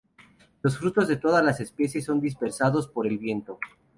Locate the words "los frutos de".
0.63-1.17